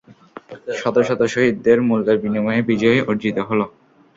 [0.79, 3.61] শত শত শহীদদের মূল্যের বিনিময়ে এ বিজয় অর্জিত হল।